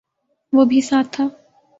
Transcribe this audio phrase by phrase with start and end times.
[0.53, 1.27] وہ بھی ساتھ تھا